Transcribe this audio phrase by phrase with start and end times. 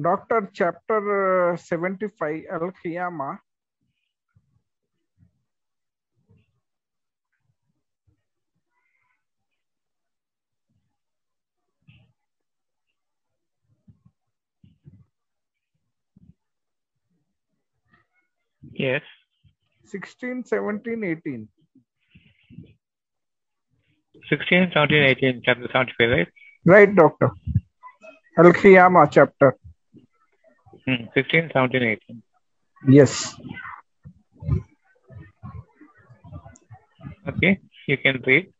[0.00, 3.38] Doctor, chapter uh, 75, Al Qiyamah.
[18.72, 19.02] Yes.
[19.84, 21.48] 16, 17, 18.
[24.28, 26.28] 16, 17, 18, chapter 75, right?
[26.64, 27.30] Right, doctor.
[28.36, 29.56] Al Qiyamah chapter.
[30.86, 31.04] Hmm.
[31.14, 32.22] 16, 17, 18.
[32.88, 33.34] Yes.
[37.26, 38.52] Okay, you can read.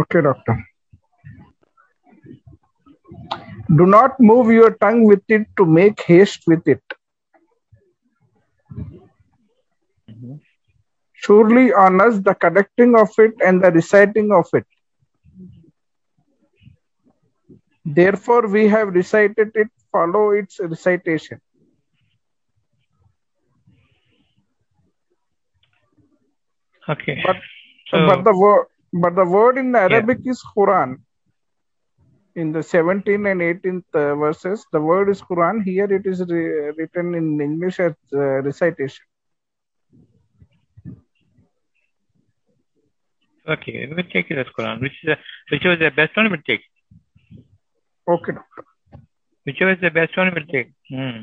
[0.00, 0.56] Okay, doctor.
[3.76, 6.82] Do not move your tongue with it to make haste with it.
[10.08, 10.40] Mhm.
[11.12, 14.66] Surely on us the conducting of it and the reciting of it.
[17.84, 21.40] Therefore, we have recited it, follow its recitation.
[26.88, 27.20] Okay.
[27.24, 27.36] But
[27.90, 30.96] So, but the word but the word in Arabic is Quran.
[32.36, 35.62] In the 17th and 18th uh, verses, the word is Quran.
[35.64, 39.04] Here it is re- written in English as uh, recitation.
[43.48, 44.80] okay, we will take it as Quran.
[44.80, 45.16] Which is the,
[45.50, 46.60] whichever is the best one, we'll take.
[48.06, 48.64] Okay, doctor.
[49.48, 50.72] Whichever is the best one, we'll take.
[50.90, 51.20] Hmm.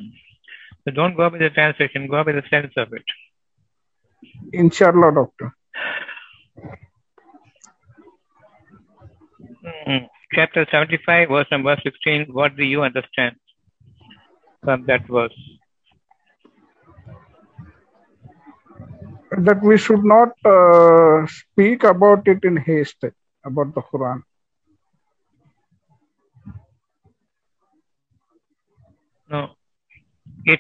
[0.84, 3.04] So don't go by the translation, go by the sense of it.
[4.52, 5.54] Inshallah, doctor.
[9.86, 10.06] Hmm.
[10.34, 12.26] Chapter 75, verse number 16.
[12.32, 13.36] What do you understand
[14.64, 15.40] from that verse?
[19.38, 23.04] That we should not uh, speak about it in haste
[23.46, 24.24] about the Quran.
[29.30, 29.50] No.
[30.46, 30.60] It.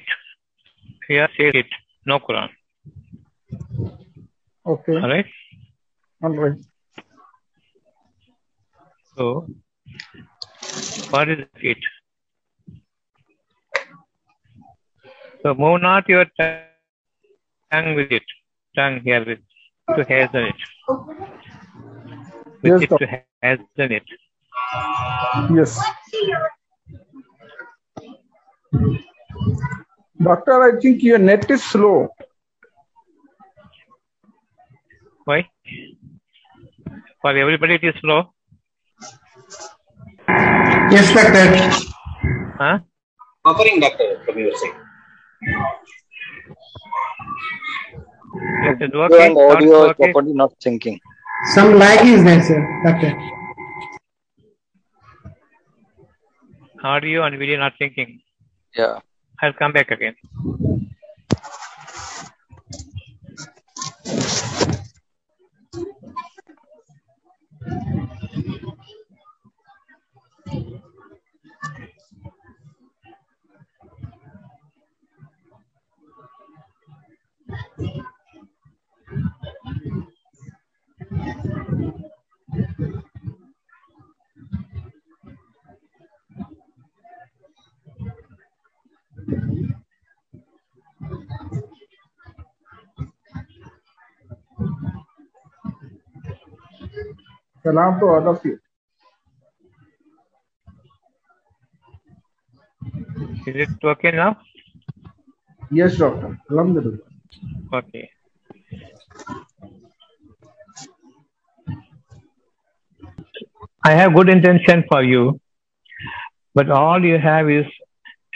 [1.07, 1.67] Here says it.
[2.05, 2.49] No Quran.
[4.65, 5.25] Okay, All right.
[6.23, 6.57] all right.
[9.15, 9.47] So,
[11.11, 11.77] what is it?
[15.43, 18.23] So, move not your tongue with it.
[18.75, 19.39] Tongue here with
[19.95, 20.55] to hasten it.
[22.63, 23.07] With Yes, it to
[23.43, 24.03] hasten it.
[25.53, 25.79] Yes.
[30.21, 32.09] Doctor, I think your net is slow.
[35.25, 35.47] Why?
[37.21, 38.33] For everybody, it is slow.
[40.27, 41.45] Yes, doctor.
[42.59, 42.79] Huh?
[43.45, 44.73] Buffering, doctor, from your side.
[48.63, 49.29] Yes, it's Video okay.
[49.29, 50.11] audio is okay.
[50.11, 50.99] properly not syncing.
[51.53, 52.81] Some lag is there, sir.
[52.83, 53.13] Doctor.
[56.83, 58.21] Audio and video not syncing.
[58.75, 58.99] Yeah.
[59.41, 60.15] I'll come back again.
[97.75, 98.57] Salam to all of you.
[103.47, 104.37] Is it okay now?
[105.71, 106.39] Yes, doctor.
[106.49, 106.99] Alhamdulillah.
[107.73, 108.09] Okay.
[113.83, 115.41] I have good intention for you,
[116.53, 117.65] but all you have is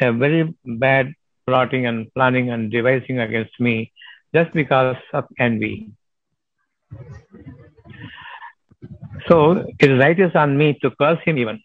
[0.01, 1.13] a very bad
[1.47, 3.93] plotting and planning and devising against me
[4.35, 5.93] just because of envy.
[9.27, 11.61] So right is on me to curse him even.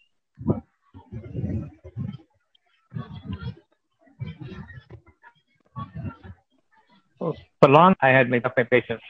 [7.19, 9.01] For long, I had made up my patience.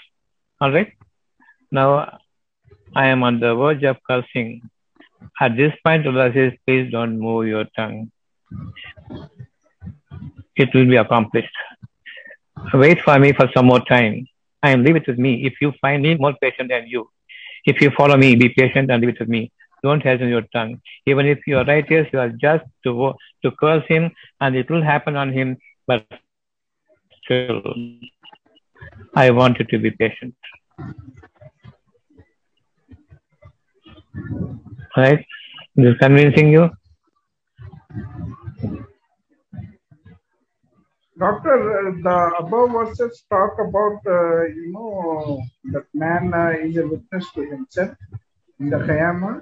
[0.61, 0.93] All right.
[1.73, 2.19] Now
[2.95, 4.63] I am on the verge of cursing.
[5.41, 8.13] At this point, Allah says, please don't move your tongue.
[10.55, 11.57] It will be accomplished.
[12.73, 14.27] Wait for me for some more time.
[14.63, 15.45] I am leave it with me.
[15.45, 17.11] If you find me more patient than you,
[17.65, 19.51] if you follow me, be patient and it with me.
[19.83, 20.81] Don't hasten your tongue.
[21.07, 23.13] Even if you are righteous, you are just to
[23.43, 25.59] to curse him, and it will happen on him.
[25.87, 26.07] But
[27.23, 27.61] still,
[29.15, 30.35] I want you to be patient.
[34.97, 35.21] Right?
[35.77, 36.71] Is this convincing you?
[41.25, 45.41] Doctor, uh, the above verses talk about, uh, you know,
[45.73, 47.93] that man uh, is a witness to himself
[48.61, 49.35] in the Qiyamah.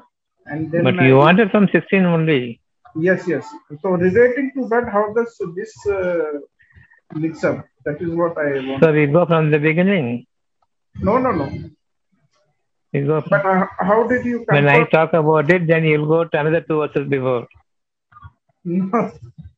[0.46, 2.60] And then, But you uh, wanted from 16 only.
[2.94, 3.44] Yes, yes.
[3.80, 6.38] So relating to that, how does this uh,
[7.14, 7.64] mix up?
[7.84, 8.82] That is what I want.
[8.84, 10.26] So we go from the beginning.
[11.08, 11.46] No, no, no.
[12.92, 16.06] We go from, But uh, how did you when I talk about it, then you'll
[16.06, 17.48] go to another two verses before.
[18.64, 19.10] No,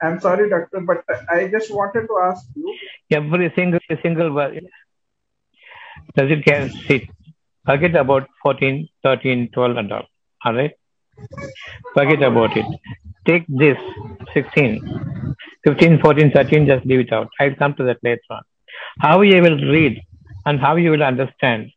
[0.02, 2.74] I'm sorry, doctor, but I just wanted to ask you.
[3.10, 4.66] Every single single word.
[6.16, 7.02] Does it get sit?
[7.66, 10.06] Forget about 14, 13, 12 and all.
[10.44, 10.72] All right?
[11.94, 12.66] Forget about it.
[13.26, 13.78] Take this
[14.32, 17.28] 16, 15, 14, 13, just leave it out.
[17.40, 18.42] I'll come to that later on.
[18.98, 20.02] How you will read
[20.44, 21.70] and how you will understand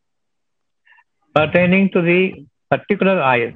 [1.33, 3.55] pertaining to the particular ayat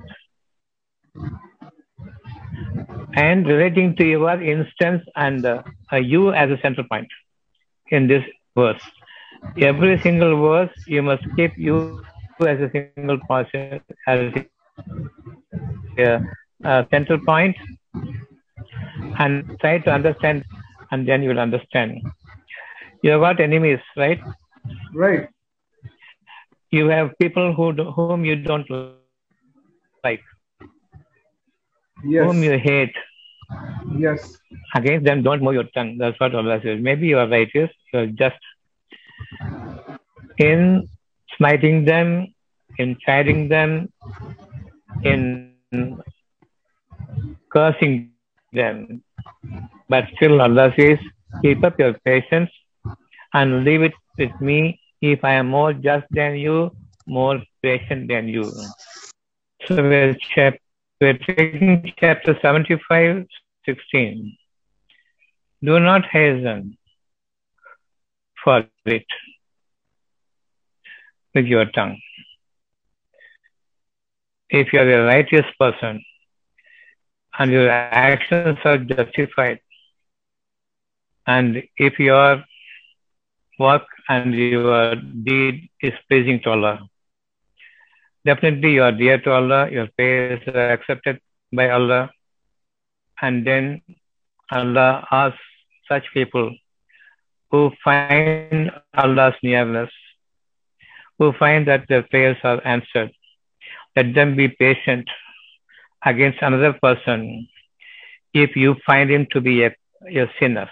[3.16, 5.62] and relating to your instance and uh,
[5.98, 7.08] you as a central point
[7.90, 8.24] in this
[8.56, 8.82] verse.
[9.60, 12.04] Every single verse, you must keep you
[12.48, 14.34] as a single person, as
[15.98, 16.22] a
[16.64, 17.56] uh, central point,
[19.20, 20.44] and try to understand,
[20.92, 22.02] and then you will understand.
[23.04, 24.20] You have got enemies, right?
[24.94, 25.28] Right.
[26.72, 28.70] You have people who do, whom you don't
[30.04, 30.22] like,
[32.04, 32.26] Yes.
[32.26, 32.96] whom you hate.
[33.98, 34.38] Yes.
[34.76, 35.98] Against them, don't move your tongue.
[35.98, 36.80] That's what Allah says.
[36.82, 38.38] Maybe you are righteous, you are just
[40.38, 40.88] in
[41.38, 42.34] smiting them,
[42.78, 43.92] in chiding them,
[45.04, 45.52] in
[47.52, 48.12] cursing
[48.54, 49.04] them.
[49.90, 51.00] But still, Allah says,
[51.42, 52.50] keep up your patience
[53.34, 54.80] and leave it with me.
[55.02, 56.72] If I am more just than you,
[57.08, 58.52] more patient than you.
[59.68, 60.60] So we're, chap-
[61.02, 63.26] we're taking chapter 75,
[63.66, 64.38] 16.
[65.64, 66.78] Do not hasten
[68.44, 69.06] for it
[71.34, 72.00] with your tongue.
[74.52, 76.04] If you are a righteous person
[77.40, 79.60] and your actions are justified,
[81.26, 82.44] and if your
[83.58, 86.91] work and your deed is pleasing to Allah,
[88.26, 91.20] definitely you are dear to Allah, your prayers are accepted
[91.52, 92.10] by Allah,
[93.22, 93.82] and then
[94.52, 95.40] Allah asks
[95.88, 96.56] such people
[97.52, 99.90] who find Allah's nearness,
[101.20, 103.12] who find that their prayers are answered,
[103.96, 105.10] let them be patient
[106.06, 107.48] against another person
[108.34, 109.76] if you find him to be a,
[110.08, 110.70] a sinner,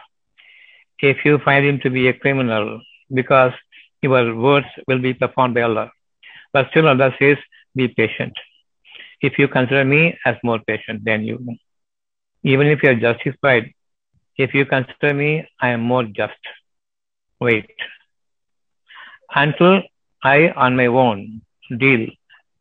[1.00, 2.82] if you find him to be a criminal,
[3.14, 3.52] because
[4.02, 5.92] your words will be performed by Allah.
[6.54, 7.38] But still Allah says,
[7.76, 8.34] be patient.
[9.22, 11.58] If you consider me as more patient than you,
[12.44, 13.74] even if you are justified,
[14.38, 16.40] if you consider me, I am more just.
[17.40, 17.70] Wait
[19.36, 19.82] until
[20.24, 21.42] I on my own
[21.78, 22.08] deal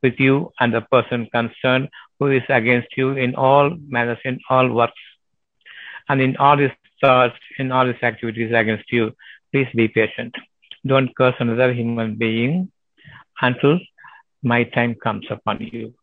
[0.02, 1.88] with you and the person concerned
[2.19, 5.00] who is against you in all manners, in all works,
[6.08, 6.70] and in all his
[7.00, 9.12] thoughts, in all his activities against you.
[9.52, 10.34] Please be patient.
[10.87, 12.70] Don't curse another human being
[13.40, 13.79] until
[14.43, 15.94] my time comes upon you.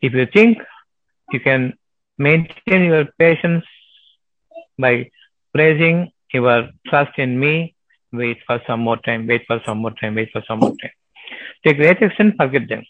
[0.00, 0.58] If you think
[1.32, 1.74] you can
[2.18, 3.64] maintain your patience
[4.78, 5.10] by
[5.54, 7.74] praising your trust in me,
[8.12, 10.90] wait for some more time, wait for some more time, wait for some more time.
[11.64, 12.84] A great extent, forget them.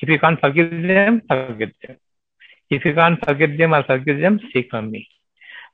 [0.00, 1.96] If you can't forgive them, forget them.
[2.70, 5.06] If you can't forgive them or forgive them, seek from me.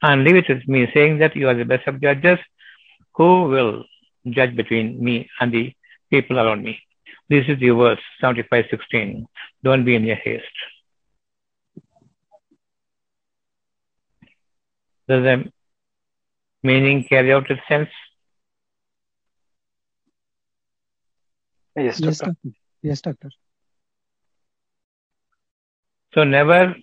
[0.02, 2.38] And leave it with me, saying that you are the best of judges
[3.14, 3.84] who will
[4.28, 5.72] judge between me and the
[6.10, 6.78] people around me.
[7.32, 9.26] This is the verse 75:16.
[9.64, 10.58] Don't be in a haste.
[15.08, 15.36] Does the
[16.62, 17.88] meaning carry out its sense?
[21.74, 22.26] Yes, Yes, doctor.
[22.26, 22.58] doctor.
[22.82, 23.30] Yes, doctor.
[26.12, 26.76] So never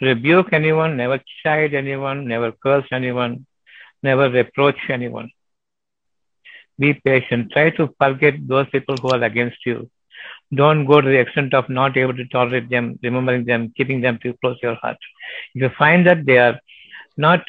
[0.00, 3.46] rebuke anyone, never chide anyone, never curse anyone,
[4.02, 5.30] never reproach anyone.
[6.78, 7.52] Be patient.
[7.52, 9.90] Try to forget those people who are against you.
[10.54, 14.18] Don't go to the extent of not able to tolerate them, remembering them, keeping them
[14.22, 14.96] too close to your heart.
[15.54, 16.60] If you find that they are
[17.16, 17.44] not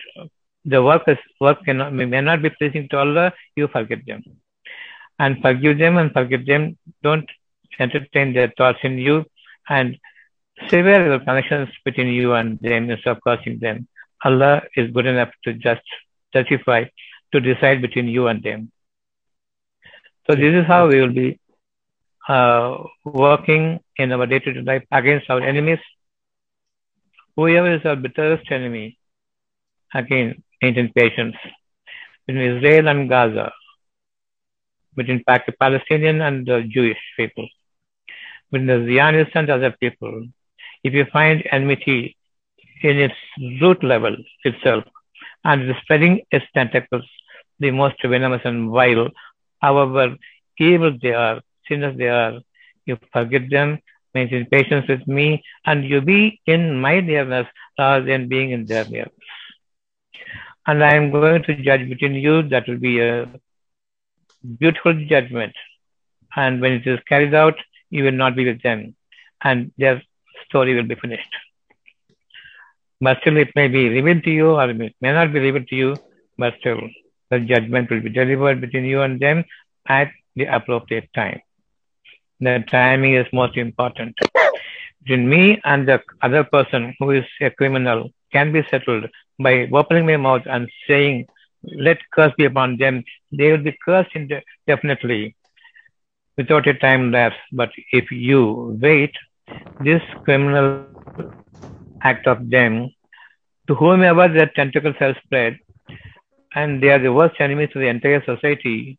[0.65, 4.23] the work is work cannot may not be pleasing to Allah, you forget them.
[5.19, 6.77] And forgive them and forget them.
[7.03, 7.29] Don't
[7.79, 9.25] entertain their thoughts in you
[9.69, 9.97] and
[10.69, 13.87] sever the connections between you and them instead of causing them.
[14.23, 15.83] Allah is good enough to just
[16.33, 16.85] justify,
[17.31, 18.71] to decide between you and them.
[20.27, 21.39] So this is how we will be
[22.27, 25.79] uh, working in our day-to-day life against our enemies.
[27.35, 28.97] Whoever is our bitterest enemy,
[29.93, 31.35] again, maintain patience.
[32.25, 33.51] between Israel and Gaza,
[34.95, 35.23] between
[35.59, 37.47] Palestinian and the Jewish people,
[38.51, 40.27] between the Zionists and other people.
[40.83, 42.15] If you find enmity
[42.81, 43.15] in its
[43.61, 44.83] root level itself
[45.43, 47.05] and it is spreading its tentacles,
[47.59, 49.09] the most venomous and vile,
[49.61, 50.15] however
[50.57, 52.39] evil they are, sinners they are,
[52.85, 53.79] you forgive them,
[54.13, 57.47] maintain patience with me, and you be in my nearness
[57.77, 59.13] rather than being in their nearness.
[60.67, 63.27] And I am going to judge between you, that will be a
[64.59, 65.53] beautiful judgment.
[66.35, 67.55] And when it is carried out,
[67.89, 68.95] you will not be with them,
[69.43, 70.01] and their
[70.45, 71.33] story will be finished.
[73.01, 75.75] But still, it may be revealed to you, or it may not be revealed to
[75.75, 75.95] you,
[76.37, 76.79] but still,
[77.29, 79.43] the judgment will be delivered between you and them
[79.87, 81.41] at the appropriate time.
[82.39, 84.15] The timing is most important.
[85.03, 89.05] Between me and the other person who is a criminal can be settled
[89.39, 91.25] by opening my mouth and saying,
[91.63, 93.03] Let curse be upon them.
[93.31, 95.35] They will be cursed inde- definitely
[96.37, 97.37] without a time lapse.
[97.51, 99.13] But if you wait,
[99.81, 100.79] this criminal
[102.01, 102.89] act of them,
[103.67, 105.57] to whomever their tentacles have spread,
[106.55, 108.97] and they are the worst enemies to the entire society,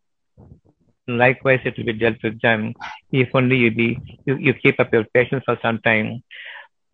[1.08, 2.74] likewise it will be dealt with them.
[3.10, 6.22] If only you be you, you keep up your patience for some time.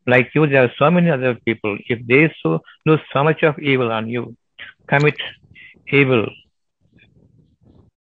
[0.06, 1.76] Like you there are so many other people.
[1.88, 4.36] If they so do so much of evil on you
[4.88, 5.16] commit
[5.88, 6.26] evil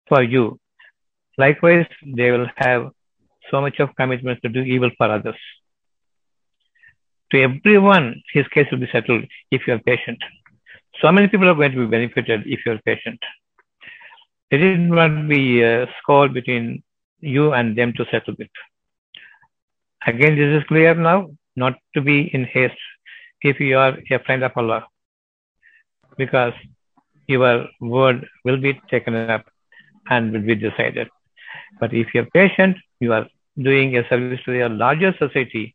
[0.08, 0.58] for you
[1.36, 2.90] likewise they will have
[3.50, 5.36] so much of commitment to do evil for others.
[7.32, 10.18] To everyone his case will be settled if you are patient
[11.00, 13.20] so many people are going to be benefited if you are patient
[14.50, 16.82] there will not be a uh, score between
[17.20, 18.50] you and them to settle it.
[20.06, 22.74] Again, this is clear now, not to be in haste
[23.42, 24.86] if you are a friend of Allah,
[26.16, 26.54] because
[27.26, 29.44] your word will be taken up
[30.08, 31.08] and will be decided.
[31.78, 33.26] But if you are patient, you are
[33.60, 35.74] doing a service to your larger society,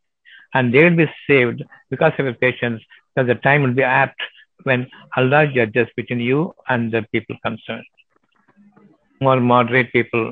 [0.52, 2.82] and they will be saved because of your patience,
[3.14, 4.20] because the time will be apt
[4.64, 7.86] when Allah judges between you and the people concerned
[9.20, 10.26] more moderate people,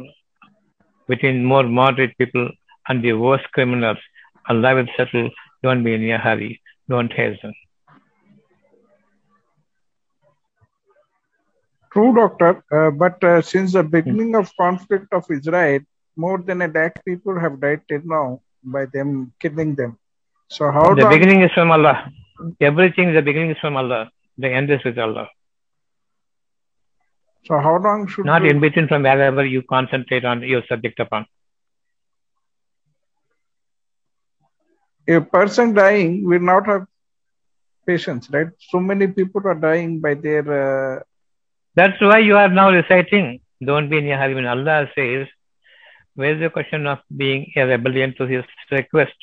[1.09, 2.51] between more moderate people
[2.89, 3.99] and the worst criminals,
[4.49, 5.31] Allah will settle.
[5.63, 6.61] Don't be in a hurry.
[6.89, 7.55] Don't hasten.
[11.93, 12.65] True, doctor.
[12.77, 15.81] Uh, but uh, since the beginning of conflict of Israel,
[16.17, 19.99] more than a lakh people have died till now by them killing them.
[20.49, 22.11] So how The beginning is from Allah.
[22.61, 24.11] Everything, the beginning is from Allah.
[24.39, 25.29] The end is with Allah.
[27.47, 31.01] So how long should Not we- in between from wherever you concentrate on your subject
[31.01, 31.27] upon.
[35.09, 36.87] a person dying will not have
[37.87, 38.47] patience, right?
[38.71, 40.45] So many people are dying by their.
[40.97, 41.03] Uh,
[41.75, 43.41] That's why you are now reciting.
[43.65, 44.35] Don't be in a hurry.
[44.35, 45.27] When Allah says,
[46.15, 49.15] where is the question of being a rebellion to his request?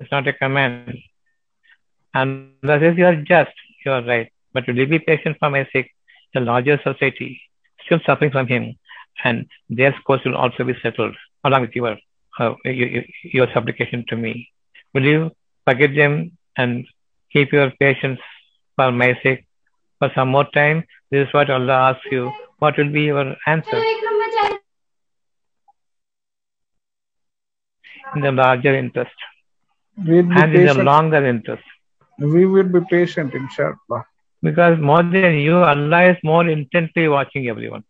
[0.00, 0.98] It's not a command.
[2.16, 3.52] And says, you are just,
[3.84, 4.30] you are right.
[4.52, 5.90] But will you be patient for my sake?
[6.34, 7.40] The larger society
[7.84, 8.74] still suffering from him,
[9.24, 11.96] and their scores will also be settled along with your,
[12.40, 13.04] uh, your, your-
[13.38, 14.48] your supplication to me.
[14.94, 15.30] Will you
[15.64, 16.86] forgive them and
[17.32, 18.20] keep your patience
[18.76, 19.46] for my sake
[19.98, 20.84] for some more time?
[21.10, 22.32] This is what Allah asks you.
[22.58, 23.82] What will be your answer
[28.14, 29.14] in the larger interest
[30.34, 31.64] and in the longer interest?
[32.18, 34.04] We will be patient, inshallah.
[34.42, 37.84] Because more than you, Allah is more intently watching everyone.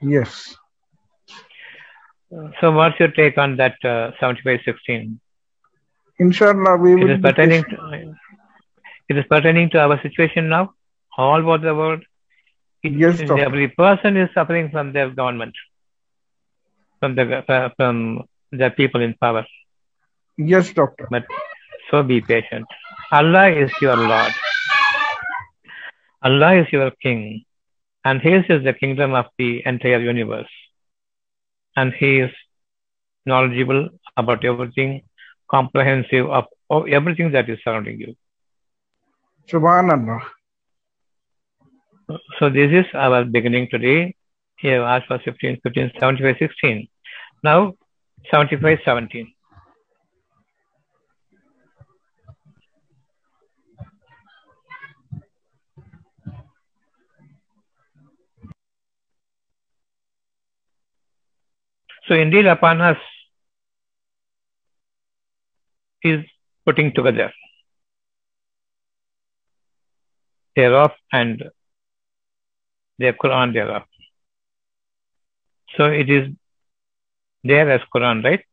[0.00, 0.56] Yes.
[2.60, 5.20] So, what's your take on that uh, 7516?
[6.18, 7.76] Inshallah, we It will is be pertaining to,
[9.08, 10.72] it is pertaining to our situation now,
[11.16, 12.02] all over the world.
[12.82, 13.46] Each Yes, doctor.
[13.46, 15.54] every person is suffering from their government,
[17.00, 19.44] from the uh, from the people in power.
[20.38, 21.10] Yes, doctor.
[21.10, 21.24] But
[21.90, 22.66] so be patient.
[23.12, 24.32] Allah is your Lord.
[26.22, 27.44] Allah is your King.
[28.04, 30.50] And His is the kingdom of the entire universe.
[31.76, 32.30] And He is
[33.26, 35.02] knowledgeable about everything,
[35.50, 38.14] comprehensive of, of everything that is surrounding you.
[39.50, 40.20] Subhanallah.
[42.38, 44.14] So this is our beginning today.
[44.58, 46.88] Here asked for 15, 15, 75, 16.
[47.42, 47.74] Now
[48.30, 49.32] 75, 17.
[62.10, 62.98] So indeed upon us
[66.02, 66.24] is
[66.66, 67.30] putting together.
[70.56, 71.44] thereof and
[72.98, 73.82] the Quran thereof.
[75.76, 76.28] So it is
[77.44, 78.44] there as Quran, right?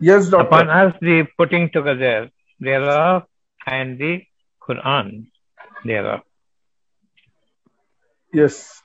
[0.00, 0.46] Yes, doctor.
[0.46, 3.22] Upon us the putting together thereof
[3.66, 4.22] and the
[4.60, 5.26] Quran
[5.84, 6.20] thereof.
[8.32, 8.81] Yes.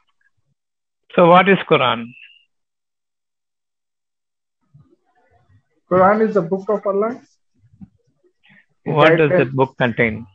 [1.18, 2.14] So what is Quran?
[5.92, 7.20] Quran is the book of Allah.
[8.86, 10.28] It What does the book contain?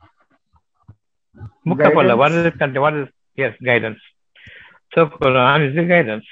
[1.65, 2.17] Book of Allah.
[2.17, 2.83] What does it contain?
[2.83, 4.01] What is yes guidance?
[4.95, 6.25] So Quran is the guidance.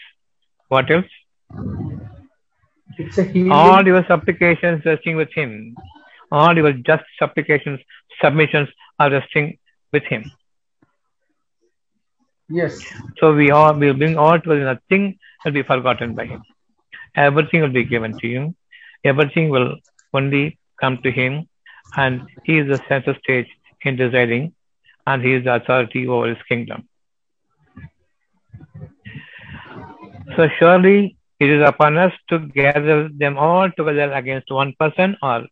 [0.67, 1.07] What else?
[2.99, 3.53] It's a healing.
[3.53, 5.77] All your supplications resting with Him.
[6.33, 7.79] All your just supplications,
[8.21, 9.59] submissions are resting
[9.93, 10.25] with Him.
[12.51, 12.79] Yes.
[13.19, 14.55] So we all will bring all to.
[14.55, 16.43] Nothing will be forgotten by Him.
[17.15, 18.57] Everything will be given to him.
[19.05, 19.77] Everything will
[20.13, 21.49] only come to Him,
[21.97, 23.49] and He is the center stage
[23.83, 24.53] in deciding,
[25.07, 26.89] and He is the authority over His kingdom.
[30.37, 35.47] So surely it is upon us to gather them all together against one person or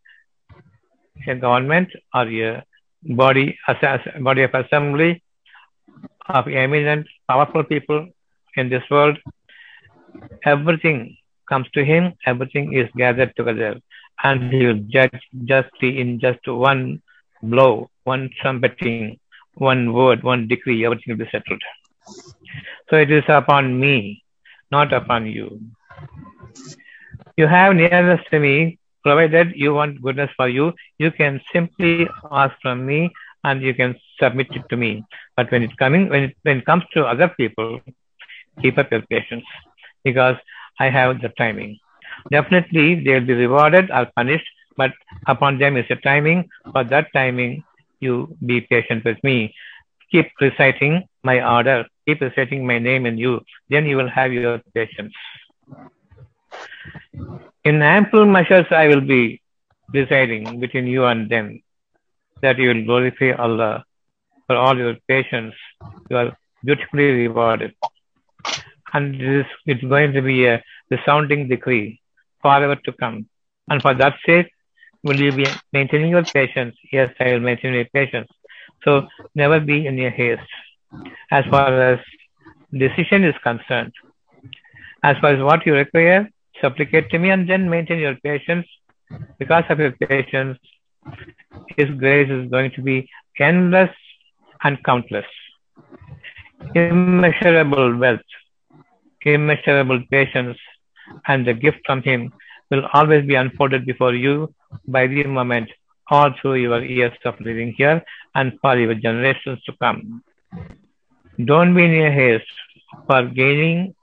[1.27, 2.65] a government or a
[3.03, 5.23] body, as- body of assembly
[6.29, 8.07] of eminent, powerful people
[8.57, 9.19] in this world.
[10.45, 11.17] Everything
[11.49, 13.81] comes to him, everything is gathered together,
[14.23, 17.01] and he will judge justly in just one
[17.43, 19.19] blow, one trumpeting,
[19.55, 21.63] one word, one decree, everything will be settled.
[22.91, 24.23] So it is upon me,
[24.71, 25.61] not upon you.
[27.37, 32.55] You have nearness to me, provided you want goodness for you, you can simply ask
[32.61, 33.13] from me
[33.45, 35.05] and you can submit it to me.
[35.37, 37.81] But when it coming when it, when it comes to other people,
[38.63, 39.45] keep up your patience
[40.05, 40.37] because
[40.79, 41.79] I have the timing.
[42.31, 44.93] Definitely they will be rewarded or punished, but
[45.27, 46.49] upon them is a timing.
[46.73, 47.65] For that timing,
[48.01, 49.55] you be patient with me.
[50.11, 54.61] Keep reciting my order, keep reciting my name in you, then you will have your
[54.75, 55.13] patience.
[57.65, 59.43] In ample measures, I will be
[59.93, 61.61] deciding between you and them
[62.43, 63.85] that you will glorify Allah
[64.47, 65.55] for all your patience.
[66.11, 67.75] You are beautifully rewarded.
[68.93, 72.01] And this it's going to be a resounding decree
[72.43, 73.27] forever to come.
[73.69, 74.51] And for that sake,
[75.03, 76.75] will you be maintaining your patience?
[76.93, 78.29] Yes, I will maintain your patience.
[78.85, 80.51] So never be in a haste.
[81.31, 81.99] As far as
[82.73, 83.93] decision is concerned,
[85.03, 86.29] as far as what you require,
[86.61, 88.67] supplicate to me and then maintain your patience.
[89.39, 90.59] Because of your patience,
[91.77, 93.91] His grace is going to be endless
[94.63, 95.27] and countless.
[96.75, 98.21] Immeasurable wealth,
[99.23, 100.59] immeasurable patience,
[101.27, 102.33] and the gift from Him
[102.71, 104.55] will always be unfolded before you
[104.87, 105.71] by the moment
[106.11, 108.03] all through your years of living here
[108.35, 110.23] and for your generations to come.
[111.45, 112.45] Don't be in a haste
[113.07, 113.95] for gaining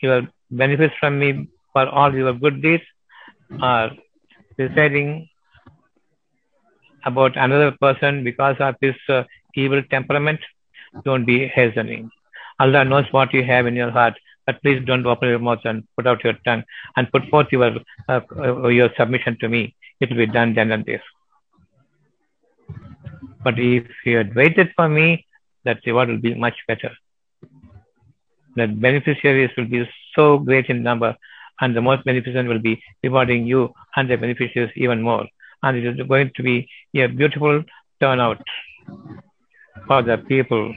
[0.00, 2.82] your benefits from me for all your good deeds
[3.62, 3.90] or
[4.58, 5.28] deciding
[7.04, 10.40] about another person because of his uh, evil temperament.
[11.04, 12.10] Don't be hastening.
[12.58, 14.14] Allah knows what you have in your heart,
[14.46, 16.64] but please don't open your mouth and put out your tongue
[16.96, 17.72] and put forth your
[18.08, 19.74] uh, uh, your submission to me.
[20.00, 21.02] It will be done then and there.
[23.44, 25.26] But if you had waited for me,
[25.64, 26.90] that reward will be much better.
[28.56, 31.16] The beneficiaries will be so great in number,
[31.60, 35.26] and the most beneficent will be rewarding you and the beneficiaries even more.
[35.62, 37.62] And it is going to be a beautiful
[38.00, 38.42] turnout
[39.86, 40.74] for the people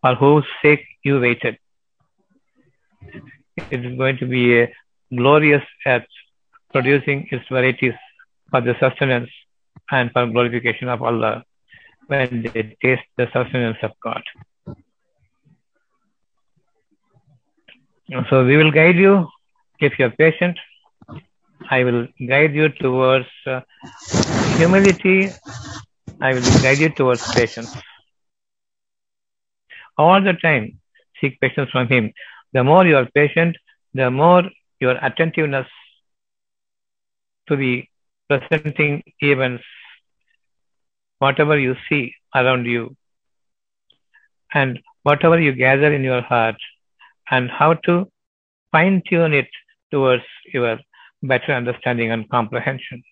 [0.00, 1.58] for whose sake you waited.
[3.56, 4.72] It is going to be a
[5.14, 6.06] glorious at
[6.72, 7.94] producing its varieties
[8.50, 9.30] for the sustenance
[9.90, 11.44] and for glorification of Allah
[12.06, 14.22] when they taste the sustenance of God.
[18.30, 19.28] So we will guide you
[19.80, 20.58] if you are patient.
[21.70, 23.60] I will guide you towards uh,
[24.56, 25.30] humility.
[26.20, 27.74] I will guide you towards patience.
[29.96, 30.80] All the time,
[31.20, 32.12] seek patience from Him.
[32.52, 33.56] The more you are patient,
[33.94, 34.42] the more
[34.80, 35.66] your attentiveness
[37.48, 37.84] to the
[38.28, 39.64] presenting events,
[41.18, 42.96] whatever you see around you,
[44.52, 46.56] and whatever you gather in your heart,
[47.30, 48.10] and how to
[48.72, 49.48] fine tune it
[49.90, 50.78] towards your
[51.26, 53.02] better understanding and comprehension.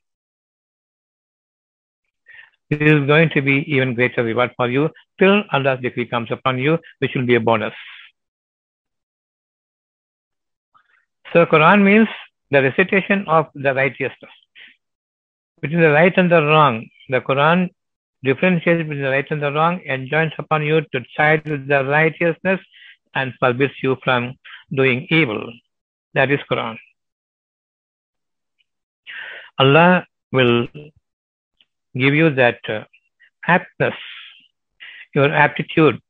[2.70, 6.58] This is going to be even greater reward for you till Allah's decree comes upon
[6.58, 7.74] you, which will be a bonus.
[11.32, 12.08] So Quran means
[12.50, 14.32] the recitation of the righteousness.
[15.60, 17.70] Between the right and the wrong, the Quran
[18.24, 21.84] differentiates between the right and the wrong, and joins upon you to side with the
[21.84, 22.60] righteousness,
[23.14, 24.34] and forbids you from
[24.74, 25.52] doing evil.
[26.14, 26.78] That is Quran.
[29.62, 30.66] Allah will
[32.02, 32.84] give you that uh,
[33.46, 33.98] aptness,
[35.14, 36.00] your aptitude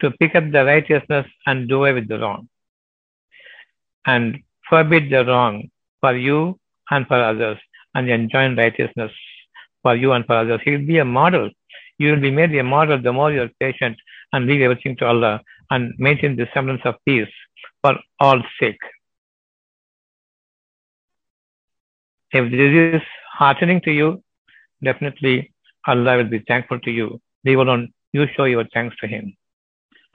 [0.00, 2.48] to pick up the righteousness and do away with the wrong,
[4.06, 5.68] and forbid the wrong
[6.00, 6.58] for you
[6.90, 7.58] and for others,
[7.94, 9.12] and enjoin righteousness
[9.82, 10.60] for you and for others.
[10.64, 11.50] He will be a model.
[11.98, 13.96] You will be made a model the more you are patient
[14.32, 17.34] and leave everything to Allah and maintain the semblance of peace
[17.82, 18.84] for all sake.
[22.38, 24.22] If this is heartening to you,
[24.82, 25.52] definitely
[25.86, 27.20] Allah will be thankful to you.
[27.44, 29.36] Leave alone, you show your thanks to Him.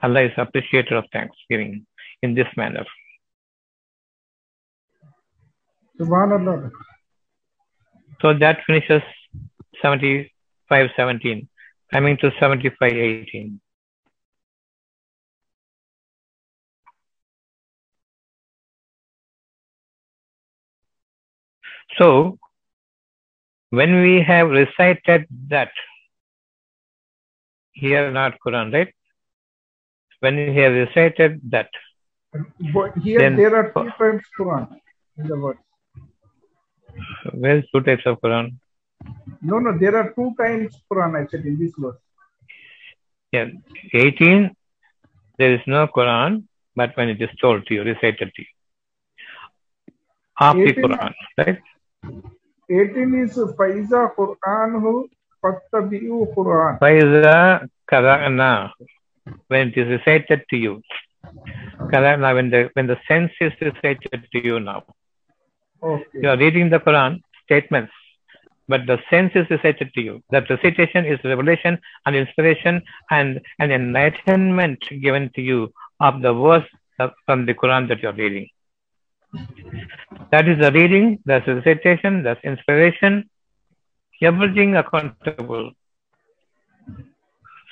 [0.02, 1.86] Allah is appreciator of thanksgiving
[2.22, 2.84] in this manner.
[5.98, 6.70] Subhanallah.
[8.20, 9.02] So that finishes
[9.80, 11.48] 7517,
[11.90, 13.60] coming to 7518.
[21.98, 22.38] So,
[23.70, 25.70] when we have recited that,
[27.72, 28.92] here not Quran, right?
[30.20, 31.70] When we have recited that,
[32.74, 34.64] But here Then- there are two times Quran
[35.18, 35.60] in the words.
[37.44, 38.46] where's two types of Quran?
[39.42, 41.98] No, no, there are two times Quran, I said in this verse.
[43.32, 43.48] Yeah,
[43.94, 44.54] 18,
[45.38, 46.44] there is no Quran,
[46.76, 48.52] but when it is told to you, recited to you.
[50.42, 51.58] Half the Quran, right?
[52.04, 55.08] 18 is Faiza Quran hu
[55.42, 56.78] Fattabi'u Quran.
[56.78, 58.70] Faiza Karana,
[59.48, 60.82] when it is recited to you.
[61.92, 64.84] Karana, when the, when the sense is recited to you now.
[65.82, 66.04] Okay.
[66.14, 67.92] You are reading the Quran statements,
[68.68, 70.22] but the sense is recited to you.
[70.30, 76.68] That recitation is revelation and inspiration and an enlightenment given to you of the verse
[77.26, 78.48] from the Quran that you are reading.
[80.30, 83.28] That is the reading, that's recitation, that's inspiration,
[84.22, 85.72] everything accountable.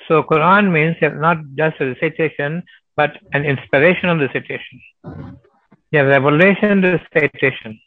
[0.07, 2.63] So Quran means not just a recitation,
[2.95, 4.81] but an inspirational recitation.
[5.93, 7.79] A revelation recitation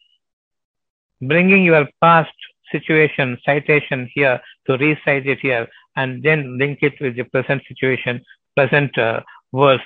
[1.22, 2.34] bringing your past
[2.70, 8.20] situation, citation here to recite it here, and then link it with the present situation,
[8.56, 9.20] present uh,
[9.54, 9.80] verse,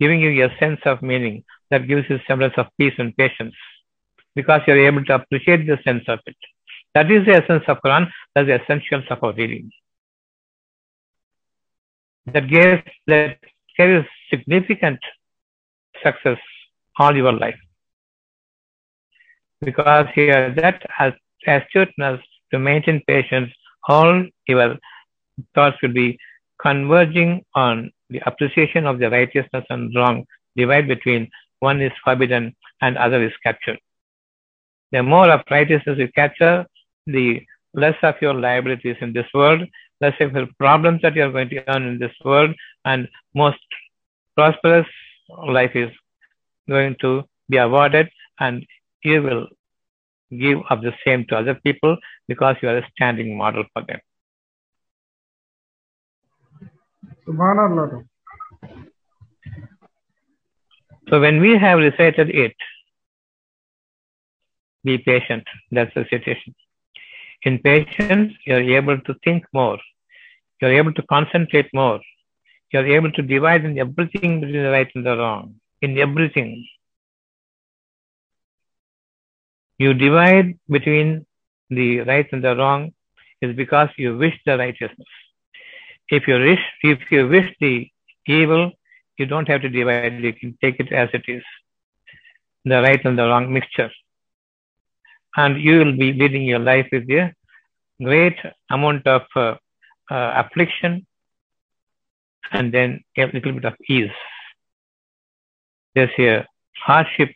[0.00, 3.54] giving you a sense of meaning that gives you semblance of peace and patience,
[4.34, 6.36] because you are able to appreciate the sense of it.
[6.94, 8.10] That is the essence of Quran.
[8.34, 9.70] That's the essentials of our reading.
[12.26, 13.38] That gives that
[13.76, 14.98] carries significant
[16.02, 16.38] success
[16.98, 17.58] all your life
[19.60, 21.12] because here that has
[21.46, 22.20] astuteness
[22.52, 23.50] to maintain patience,
[23.88, 24.76] all your
[25.54, 26.18] thoughts will be
[26.60, 30.24] converging on the appreciation of the righteousness and wrong,
[30.56, 31.28] divide between
[31.68, 33.78] one is forbidden and other is captured.
[34.92, 36.56] The more of righteousness you capture,
[37.06, 37.26] the
[37.74, 39.62] less of your liabilities in this world,
[40.00, 43.58] less of your problems that you are going to earn in this world, and most
[44.36, 44.86] prosperous
[45.58, 45.90] life is
[46.68, 48.08] going to be awarded,
[48.40, 48.66] and
[49.02, 49.46] you will
[50.30, 51.96] give of the same to other people
[52.28, 54.00] because you are a standing model for them.
[57.26, 58.04] Subhanallah.
[61.08, 62.56] So when we have recited it,
[64.84, 65.44] be patient.
[65.70, 66.54] That's the situation.
[67.42, 69.78] In patience, you're able to think more.
[70.60, 72.00] You're able to concentrate more.
[72.72, 75.56] You're able to divide in everything between the right and the wrong.
[75.80, 76.66] In everything.
[79.78, 81.26] You divide between
[81.70, 82.92] the right and the wrong
[83.42, 85.08] is because you wish the righteousness.
[86.08, 87.90] If you wish, if you wish the
[88.26, 88.72] evil,
[89.18, 90.20] you don't have to divide.
[90.22, 91.42] You can take it as it is,
[92.64, 93.90] the right and the wrong mixture,
[95.36, 97.32] and you will be leading your life with a
[98.02, 98.38] great
[98.70, 99.54] amount of uh,
[100.10, 101.06] uh, affliction,
[102.52, 104.10] and then a little bit of ease.
[105.94, 107.30] There's a hardship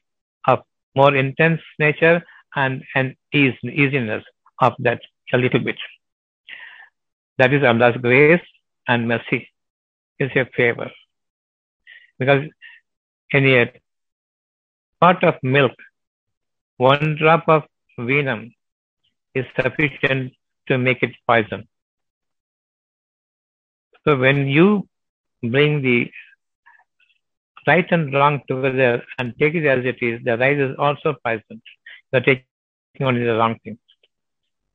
[0.47, 0.61] of
[0.95, 2.23] more intense nature
[2.55, 4.25] and an ease, easiness
[4.61, 5.01] of that
[5.33, 5.77] a little bit.
[7.38, 8.43] That is Allah's grace
[8.87, 9.49] and mercy
[10.19, 10.90] is a favor.
[12.20, 12.44] Because
[13.33, 13.72] in a
[15.00, 15.72] pot of milk,
[16.76, 17.62] one drop of
[17.98, 18.54] venom
[19.35, 20.33] is sufficient
[20.68, 21.66] to make it poison.
[24.04, 24.87] So when you
[25.42, 26.11] bring the
[27.66, 31.62] right and wrong together and take it as it is, the right is also poisoned.
[32.12, 32.44] You're taking
[33.00, 33.78] only the wrong thing.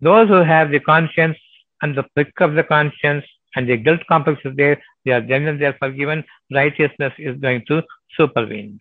[0.01, 1.37] Those who have the conscience
[1.81, 3.25] and the prick of the conscience
[3.55, 7.63] and the guilt complex is there, they are genuine, they are forgiven, righteousness is going
[7.67, 7.83] to
[8.17, 8.79] supervene.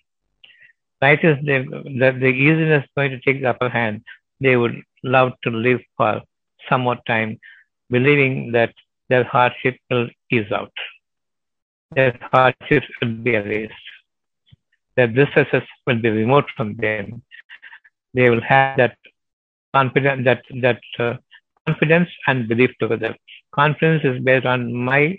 [1.01, 4.03] Righteousness, the, the easiness is going to take the upper hand.
[4.41, 6.23] They would love to live for
[6.69, 7.39] some more time,
[7.91, 8.73] believing that
[9.09, 10.73] their hardship will ease out.
[11.95, 13.75] Their hardships will be erased.
[14.97, 17.23] Their distresses will be removed from them.
[18.15, 18.97] They will have that
[19.75, 21.15] confidence, that, that uh,
[21.67, 23.15] confidence and belief together.
[23.55, 25.19] Confidence is based on my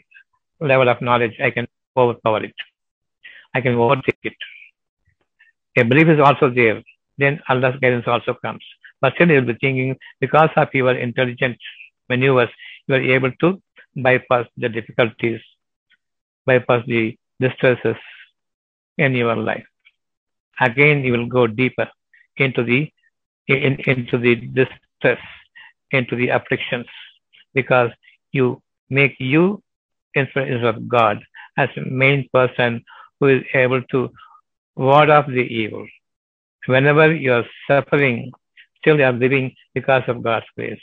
[0.60, 1.36] level of knowledge.
[1.42, 2.56] I can overpower it.
[3.54, 4.34] I can overtake it.
[5.78, 6.82] A belief is also there.
[7.18, 8.64] Then Allah's guidance also comes.
[9.02, 11.58] But still you'll be thinking, because of your intelligent
[12.10, 12.50] maneuvers,
[12.88, 13.62] you are able to
[13.96, 15.42] bypass the difficulties,
[16.46, 17.96] bypass the distresses
[18.98, 19.66] in your life.
[20.60, 21.90] Again, you will go deeper
[22.38, 22.92] into the
[23.48, 25.20] in, into the distress,
[25.96, 26.86] into the afflictions,
[27.54, 27.92] because
[28.32, 29.62] you make you
[30.16, 31.24] influence of God
[31.58, 32.84] as the main person
[33.20, 34.10] who is able to
[34.76, 35.86] ward off the evil.
[36.66, 38.32] Whenever you are suffering,
[38.80, 40.82] still you are living because of God's grace.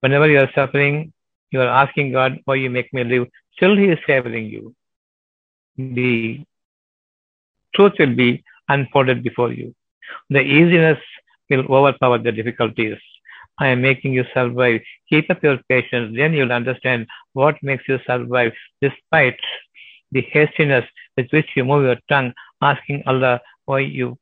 [0.00, 1.12] Whenever you are suffering,
[1.50, 3.26] you are asking God, why you make me live?
[3.56, 4.74] Still He is favoring you.
[5.76, 6.44] The
[7.74, 9.74] truth will be unfolded before you.
[10.30, 10.98] The easiness
[11.50, 12.98] will overpower the difficulties.
[13.58, 14.80] I am making you survive.
[15.08, 19.38] Keep up your patience, then you'll understand what makes you survive despite
[20.12, 20.84] the hastiness
[21.16, 24.16] with which you move your tongue, asking Allah why you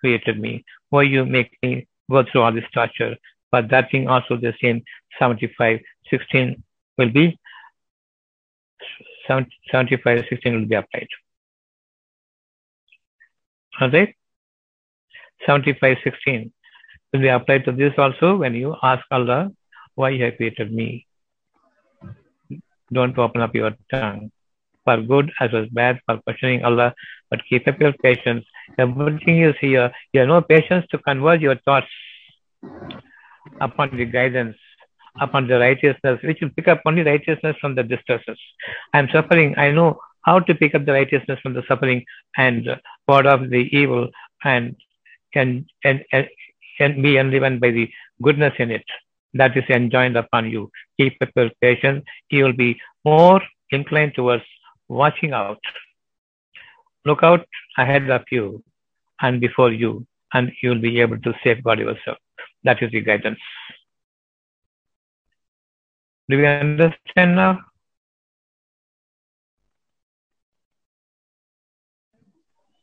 [0.00, 3.16] created me, why you make me go through all this torture.
[3.50, 4.82] But that thing also the same
[5.18, 6.62] 75, 16
[6.98, 7.38] will be
[9.26, 11.08] 75, 16 will be applied.
[13.80, 14.14] Alright?
[15.44, 16.52] 75, 16
[17.12, 19.50] be applied to this also when you ask Allah
[19.94, 21.06] why you have created me.
[22.92, 24.30] Don't open up your tongue
[24.84, 26.94] for good as well as bad for questioning Allah,
[27.30, 28.44] but keep up your patience.
[28.78, 29.90] Everything is here.
[30.12, 31.88] You have no patience to converge your thoughts
[33.60, 34.56] upon the guidance,
[35.20, 38.38] upon the righteousness, which will pick up only righteousness from the distresses.
[38.94, 39.54] I am suffering.
[39.58, 42.04] I know how to pick up the righteousness from the suffering
[42.36, 42.68] and
[43.08, 44.08] ward off the evil
[44.44, 44.76] and
[45.32, 46.28] can and, and,
[46.80, 47.88] and be enlivened by the
[48.22, 48.84] goodness in it
[49.34, 50.70] that is enjoined upon you.
[50.98, 52.04] Keep up your patience.
[52.30, 54.44] You will be more inclined towards
[54.88, 55.58] watching out.
[57.04, 57.46] Look out
[57.78, 58.62] ahead of you
[59.20, 62.18] and before you, and you will be able to safeguard yourself.
[62.64, 63.38] That is the guidance.
[66.28, 67.60] Do we understand now?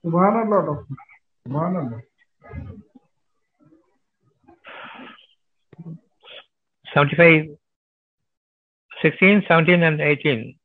[0.06, 0.96] Subhanallah, doctor.
[1.48, 2.02] Subhanallah.
[6.94, 7.46] Seventy-five,
[9.02, 10.56] sixteen, seventeen, and 18.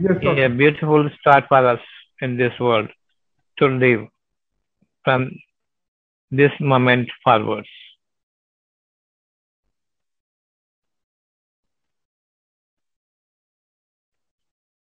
[0.00, 0.44] Yes, doctor.
[0.44, 1.80] a beautiful start for us
[2.22, 2.88] in this world
[3.58, 4.06] to live
[5.04, 5.30] from
[6.30, 7.68] this moment forwards.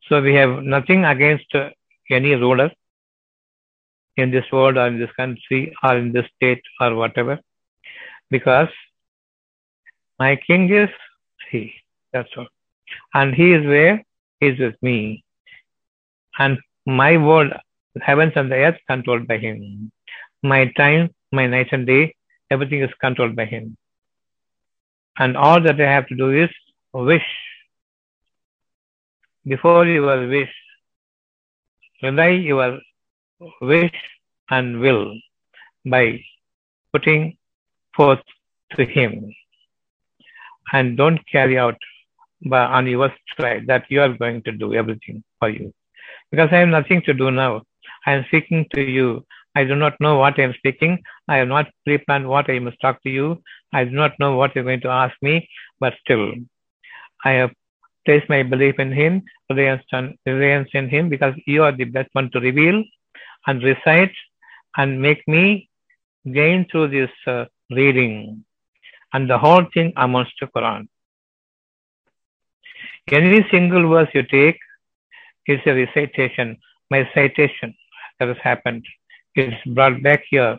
[0.08, 1.54] So we have nothing against
[2.10, 2.70] any ruler
[4.16, 7.38] in this world or in this country or in this state or whatever,
[8.28, 8.68] because
[10.20, 10.90] my king is
[11.50, 11.72] he.
[12.12, 12.46] That's all.
[13.14, 14.04] And he is where?
[14.38, 15.24] He is with me.
[16.38, 17.52] And my world,
[18.00, 19.90] heavens and the earth, controlled by him.
[20.42, 22.14] My time, my night and day,
[22.50, 23.76] everything is controlled by him.
[25.18, 26.50] And all that I have to do is
[26.92, 27.30] wish.
[29.46, 30.54] Before your wish,
[32.02, 32.78] rely your
[33.60, 33.92] wish
[34.50, 35.14] and will
[35.86, 36.20] by
[36.92, 37.36] putting
[37.96, 38.20] forth
[38.76, 39.34] to him.
[40.72, 41.76] And don't carry out
[42.46, 45.72] by, on your stride that you are going to do everything for you.
[46.30, 47.62] Because I have nothing to do now.
[48.06, 49.24] I am speaking to you.
[49.54, 51.02] I do not know what I am speaking.
[51.28, 53.42] I have not pre-planned what I must talk to you.
[53.72, 55.48] I do not know what you're going to ask me,
[55.80, 56.32] but still,
[57.24, 57.50] I have
[58.06, 59.82] placed my belief in Him, reliance
[60.72, 62.82] in Him, because you are the best one to reveal
[63.46, 64.14] and recite
[64.76, 65.68] and make me
[66.32, 68.44] gain through this uh, reading.
[69.12, 70.88] And the whole thing amounts to Quran.
[73.10, 74.58] Any single verse you take
[75.46, 76.58] is a recitation,
[76.90, 77.74] my citation
[78.18, 78.84] that has happened.
[79.36, 80.58] is brought back here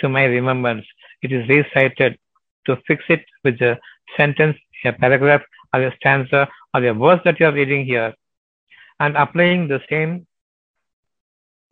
[0.00, 0.86] to my remembrance.
[1.22, 2.18] It is recited
[2.66, 3.78] to fix it with a
[4.16, 8.14] sentence, a paragraph, or a stanza, or a verse that you are reading here,
[9.00, 10.26] and applying the same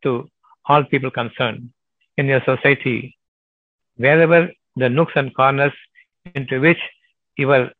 [0.02, 0.28] to
[0.66, 1.70] all people concerned
[2.16, 3.16] in your society,
[3.96, 5.72] wherever the nooks and corners
[6.34, 6.78] into which
[7.37, 7.70] your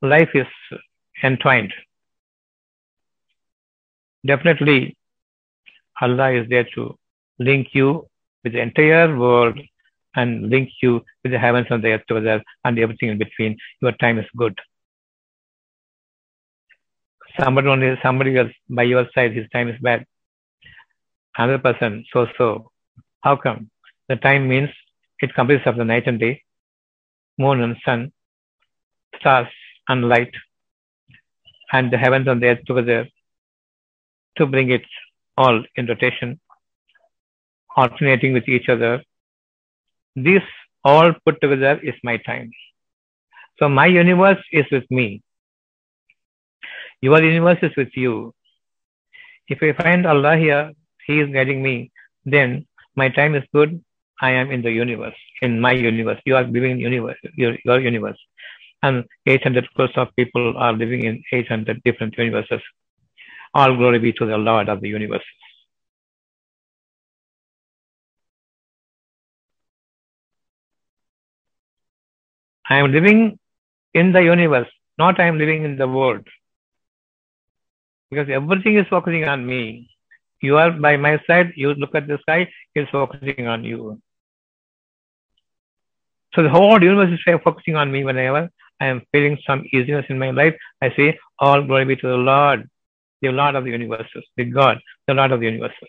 [0.00, 0.46] life is
[1.22, 1.72] entwined.
[4.26, 4.96] Definitely,
[6.00, 6.96] Allah is there to
[7.38, 8.06] link you
[8.42, 9.58] with the entire world
[10.14, 13.56] and link you with the heavens and the earth together and everything in between.
[13.80, 14.58] Your time is good.
[17.40, 20.04] Somebody only somebody else by your side, his time is bad.
[21.36, 22.70] Another person, so so.
[23.22, 23.70] How come?
[24.08, 24.68] The time means
[25.20, 26.42] it consists of the night and day,
[27.42, 28.00] moon and sun,
[29.18, 29.52] stars
[29.88, 30.34] and light,
[31.72, 33.00] and the heavens and the earth together
[34.36, 34.86] to bring it
[35.36, 36.38] all in rotation,
[37.76, 38.94] alternating with each other.
[40.14, 40.42] This
[40.84, 42.50] all put together is my time.
[43.58, 45.22] So my universe is with me.
[47.00, 48.34] Your universe is with you.
[49.48, 50.72] If I find Allah here,
[51.06, 51.90] He is guiding me,
[52.24, 53.82] then my time is good.
[54.22, 56.20] I am in the universe, in my universe.
[56.24, 58.18] You are living in universe, your, your universe.
[58.80, 62.60] And 800 crores of people are living in 800 different universes.
[63.52, 65.24] All glory be to the Lord of the universe.
[72.70, 73.38] I am living
[73.92, 76.26] in the universe, not I am living in the world.
[78.10, 79.90] Because everything is focusing on me.
[80.40, 84.00] You are by my side, you look at the sky, it's focusing on you.
[86.34, 88.48] So the whole universe is focusing on me whenever
[88.80, 90.54] I am feeling some easiness in my life.
[90.80, 92.68] I say, All glory be to the Lord,
[93.20, 95.88] the Lord of the universes, the God, the Lord of the universes.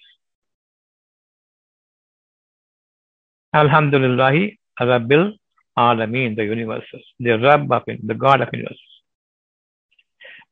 [3.56, 5.34] Alhamdulillahi, Rabbil
[5.78, 8.80] Alameen, the universes, the Rabb of the God of universes.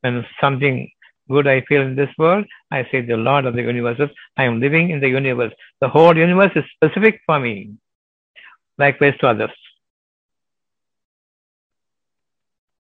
[0.02, 0.90] When something
[1.30, 4.10] good I feel in this world, I say the Lord of the universes.
[4.38, 5.54] I am living in the universe.
[5.80, 7.74] The whole universe is specific for me,
[8.78, 9.52] likewise to others.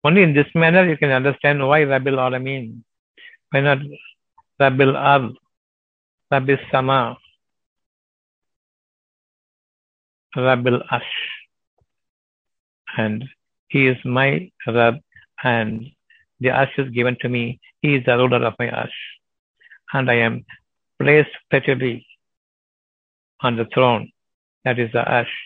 [0.06, 2.82] Only in this manner you can understand why Rabbil Alameen.
[3.50, 3.78] Why not
[4.60, 5.32] Rabbil Ab,
[6.32, 7.16] Rabbil Sama,
[10.36, 11.16] Rabbil Arsh.
[12.96, 13.24] And
[13.68, 14.94] he is my Rab
[15.42, 15.86] and
[16.38, 17.58] the Arsh is given to me.
[17.82, 19.00] He is the ruler of my Arsh.
[19.92, 20.44] And I am
[21.00, 22.06] placed prettily
[23.40, 24.12] on the throne,
[24.64, 25.36] that is the Arsh,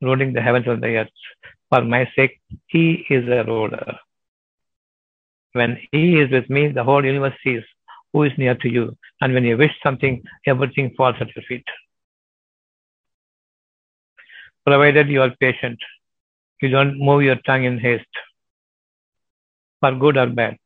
[0.00, 1.08] ruling the heavens and the earth.
[1.68, 3.98] For my sake, he is the ruler.
[5.56, 7.62] When he is with me, the whole universe sees
[8.12, 8.96] who is near to you.
[9.20, 11.64] And when you wish something, everything falls at your feet.
[14.66, 15.78] Provided you are patient,
[16.60, 18.16] you don't move your tongue in haste
[19.80, 20.56] for good or bad.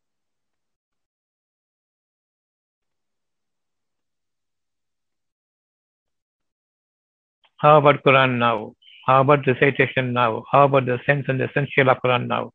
[7.59, 8.73] How about Quran now?
[9.07, 10.45] How about recitation now?
[10.51, 12.53] How about the sense and the essential of Quran now?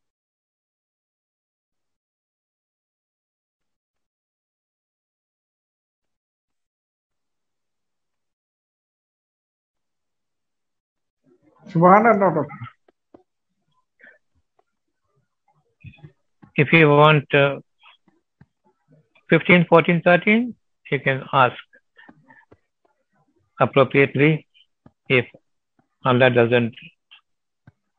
[11.76, 12.46] Subhanallah.
[16.56, 17.60] If you want uh,
[19.30, 20.56] 15, 14, 13,
[20.92, 21.56] you can ask
[23.60, 24.48] appropriately
[25.10, 25.26] if
[26.06, 26.74] Allah doesn't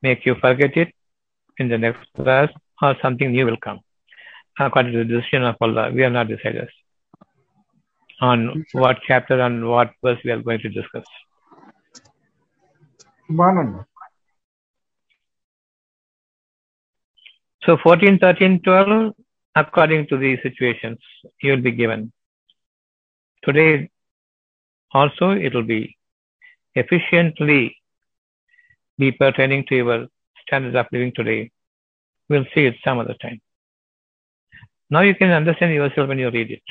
[0.02, 0.94] make you forget it
[1.58, 2.48] in the next class
[2.80, 3.80] or something new will come.
[4.58, 6.68] According to the decision of Allah, we are not deciders
[8.22, 11.04] on what chapter and what verse we are going to discuss.
[13.28, 13.84] Subhanallah.
[17.64, 19.12] So 14, 13, 12,
[19.56, 20.98] according to the situations,
[21.42, 22.12] you will be given.
[23.42, 23.90] Today
[24.92, 25.96] also it will be
[26.74, 27.76] efficiently
[28.98, 30.06] be pertaining to your
[30.46, 31.50] standards of living today.
[32.28, 33.40] We'll see it some other time.
[34.88, 36.62] Now you can understand yourself when you read it.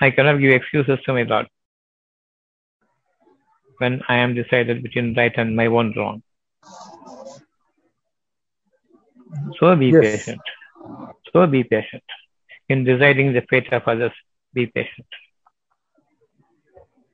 [0.00, 1.46] I cannot give excuses to my Lord
[3.80, 6.22] when I am decided between right and my own wrong.
[9.58, 10.02] So be Yes.
[10.02, 10.40] patient.
[11.32, 12.04] So be patient.
[12.68, 14.12] In deciding the fate of others,
[14.54, 15.06] be patient.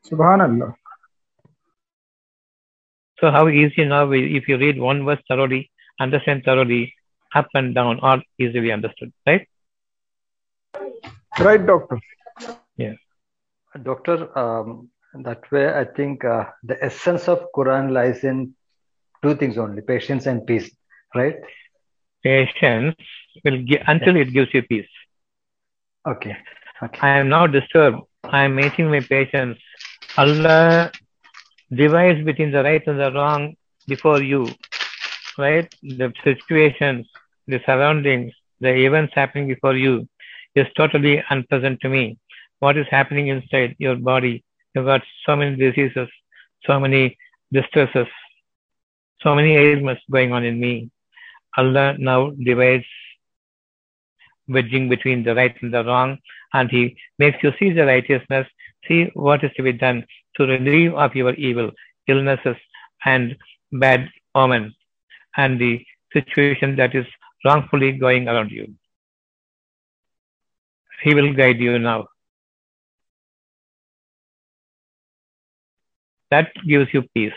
[0.08, 0.74] Subhanallah.
[3.20, 6.94] So how easy now if you read one verse thoroughly, understand thoroughly,
[7.34, 9.46] up and down, all easily understood, right?
[11.40, 11.98] Right, doctor.
[12.76, 12.94] Yeah.
[13.82, 14.90] Doctor, um,
[15.24, 18.54] that way I think uh, the essence of Quran lies in
[19.22, 20.70] two things only: patience and peace.
[21.14, 21.36] Right?
[22.22, 22.96] Patience
[23.44, 24.88] will give until it gives you peace.
[26.06, 26.36] Okay.
[26.82, 26.98] Okay.
[27.00, 27.98] I am now disturbed.
[28.24, 29.58] I am making my patience.
[30.16, 30.90] Allah
[31.72, 33.56] divides between the right and the wrong
[33.86, 34.48] before you.
[35.38, 35.72] Right?
[35.82, 37.06] The situations,
[37.46, 40.08] the surroundings, the events happening before you
[40.54, 42.18] is totally unpleasant to me.
[42.60, 44.44] What is happening inside your body?
[44.76, 46.08] You've got so many diseases,
[46.66, 47.16] so many
[47.50, 48.08] distresses,
[49.22, 50.90] so many ailments going on in me.
[51.56, 52.84] Allah now divides,
[54.46, 56.18] wedging between the right and the wrong,
[56.52, 58.46] and He makes you see the righteousness,
[58.86, 60.04] see what is to be done
[60.36, 61.70] to relieve of your evil,
[62.06, 62.56] illnesses,
[63.06, 63.34] and
[63.72, 64.74] bad omens,
[65.38, 67.06] and the situation that is
[67.46, 68.74] wrongfully going around you.
[71.02, 72.08] He will guide you now.
[76.30, 77.32] That gives you peace.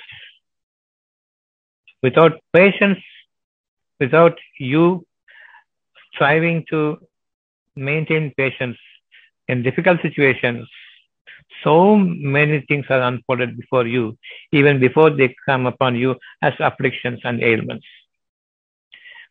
[2.02, 3.00] Without patience,
[4.00, 5.06] without you
[6.14, 6.98] striving to
[7.76, 8.78] maintain patience
[9.48, 10.68] in difficult situations,
[11.64, 14.18] so many things are unfolded before you,
[14.52, 17.86] even before they come upon you as afflictions and ailments.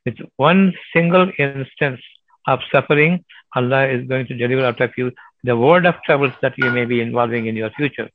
[0.04, 2.00] With one single instance
[2.46, 5.12] of suffering, Allah is going to deliver out of you
[5.44, 8.08] the world of troubles that you may be involving in your future.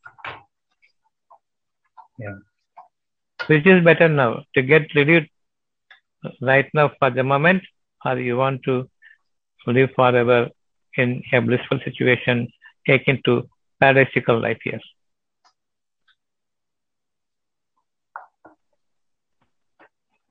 [2.17, 2.35] Yeah.
[3.47, 5.29] Which is better now to get relieved
[6.41, 7.63] right now for the moment,
[8.05, 8.89] or you want to
[9.67, 10.49] live forever
[10.95, 12.47] in a blissful situation,
[12.87, 13.49] taken to
[13.81, 14.79] paradisical life here.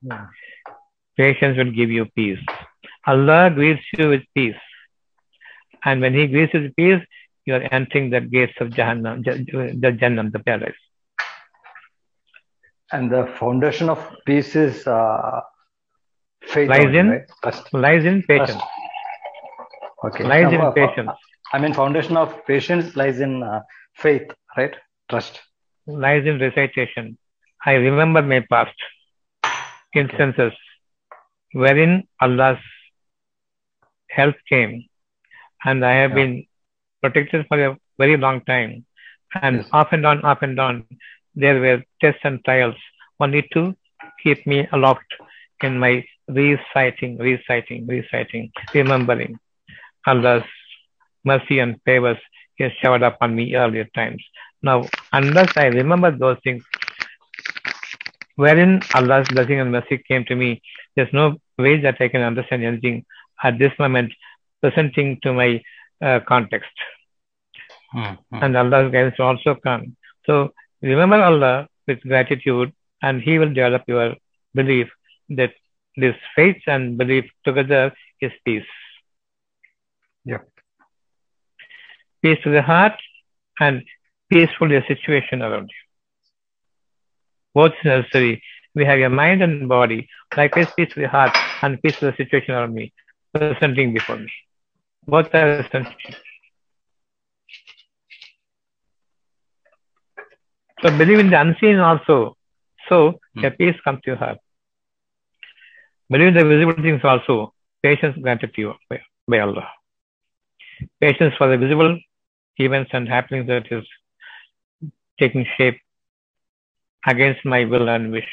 [0.02, 0.26] Yeah.
[1.16, 2.38] Patience will give you peace.
[3.06, 4.56] Allah greets you with peace.
[5.84, 7.02] And when He greets you with peace,
[7.44, 10.74] you are entering the gates of Jahannam, the Jannah, the paradise.
[12.92, 15.40] And the foundation of peace is uh,
[16.44, 16.70] faith.
[16.70, 17.22] Lies only, in- right?
[17.72, 18.62] Lies in patience.
[20.04, 20.24] Okay.
[20.24, 21.10] Lies Now, in uh, patience.
[21.52, 23.60] I mean, foundation of patience lies in uh,
[23.94, 24.74] faith, right?
[25.08, 25.40] Trust.
[25.86, 27.18] Lies in recitation.
[27.64, 28.74] I remember my past
[29.94, 30.52] instances
[31.52, 32.58] wherein Allah's
[34.10, 34.84] help came
[35.64, 36.14] and I have Yeah.
[36.14, 36.46] been
[37.02, 38.84] protected for a very long time.
[39.36, 39.70] And Yes.
[39.72, 40.84] off and on, off and on,
[41.34, 42.74] there were tests and trials
[43.20, 43.74] only to
[44.22, 45.06] keep me aloft
[45.62, 49.38] in my reciting, reciting, reciting, remembering
[50.06, 50.44] Allah's
[51.24, 52.18] mercy and favors
[52.56, 54.22] He has showered upon me earlier times.
[54.62, 56.64] Now, unless I remember those things,
[58.36, 60.62] wherein Allah's blessing and mercy came to me,
[60.96, 63.04] there's no way that I can understand anything
[63.42, 64.12] at this moment,
[64.60, 65.62] presenting to my
[66.02, 66.70] uh, context.
[68.40, 69.96] And Allah's guidance will also come.
[70.26, 70.52] So
[70.82, 72.72] remember Allah with gratitude,
[73.02, 74.14] and He will develop your
[74.54, 74.88] belief
[75.30, 75.52] that
[75.96, 78.64] this faith and belief together is peace.
[80.24, 80.38] Yeah.
[82.22, 82.94] Peace to the heart
[83.60, 83.82] and
[84.30, 85.82] peaceful the situation around you.
[87.54, 88.42] Both is necessary.
[88.74, 92.16] We have your mind and body, likewise peace to the heart and peace to the
[92.16, 92.92] situation around me,
[93.34, 94.32] presenting before me.
[95.06, 95.92] Both are essential.
[100.82, 102.36] So believe in the unseen also.
[102.88, 103.44] So hmm.
[103.44, 104.38] a peace comes to your heart.
[106.10, 107.54] Believe in the visible things also.
[107.82, 109.68] Patience granted to you by, by Allah.
[111.00, 111.98] Patience for the visible
[112.56, 113.84] events and happenings that is
[115.18, 115.78] taking shape
[117.06, 118.28] against my will and wish.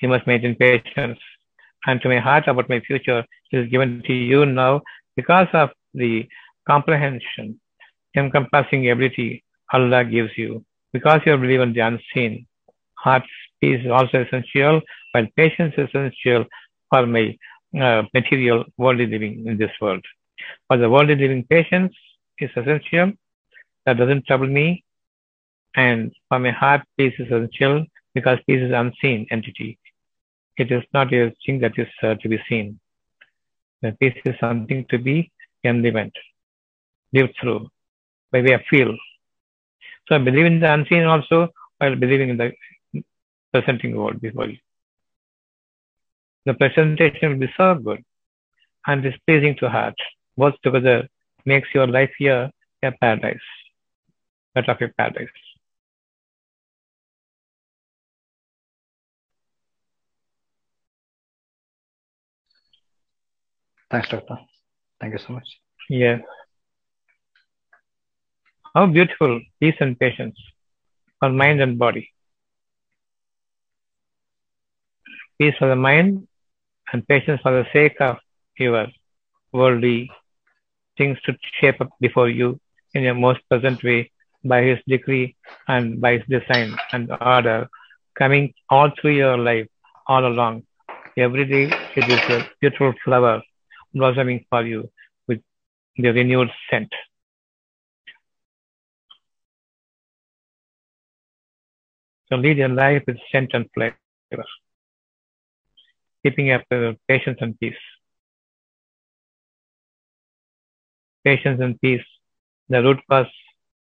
[0.00, 1.18] You must maintain patience.
[1.86, 4.82] And to my heart about my future is given to you now
[5.14, 6.28] because of the
[6.66, 7.60] comprehension,
[8.16, 10.64] encompassing ability Allah gives you.
[10.92, 12.46] Because you believe in the unseen,
[12.94, 13.26] heart's
[13.60, 14.80] peace is also essential,
[15.12, 16.44] while patience is essential
[16.90, 17.36] for my
[17.80, 20.04] uh, material worldly living in this world.
[20.68, 21.94] For the worldly living, patience
[22.38, 23.12] is essential.
[23.84, 24.84] That doesn't trouble me.
[25.74, 27.84] And for my heart, peace is essential
[28.14, 29.78] because peace is unseen entity.
[30.56, 32.80] It is not a thing that is uh, to be seen.
[33.82, 35.30] The peace is something to be
[35.64, 36.16] enlivened,
[37.12, 37.68] lived through
[38.32, 38.96] by way of feel.
[40.08, 41.48] So I believe in the unseen also
[41.78, 42.52] while believing in the
[43.52, 44.58] presenting world before you.
[46.44, 48.04] The presentation will be so good
[48.86, 49.96] and is pleasing to heart.
[50.36, 51.08] Both together
[51.44, 52.50] makes your life here
[52.82, 53.48] a paradise,
[54.54, 55.28] that of a paradise.
[63.90, 64.36] Thanks, Doctor.
[65.00, 65.48] Thank you so much.
[65.88, 66.18] Yeah.
[68.76, 70.38] How beautiful peace and patience
[71.18, 72.12] for mind and body.
[75.38, 76.28] Peace for the mind
[76.92, 78.18] and patience for the sake of
[78.58, 78.88] your
[79.50, 80.10] worldly
[80.98, 82.60] things to shape up before you
[82.92, 84.10] in a most pleasant way
[84.44, 85.36] by His decree
[85.68, 87.68] and by His design and order,
[88.18, 89.68] coming all through your life,
[90.06, 90.64] all along,
[91.16, 93.40] Every day it is a beautiful flower
[93.94, 94.90] blossoming for you
[95.26, 95.40] with
[95.96, 96.92] the renewed scent.
[102.28, 104.44] So lead your life with scent and flavor,
[106.24, 107.74] keeping up with patience and peace.
[111.24, 112.04] Patience and peace.
[112.68, 113.26] The root cause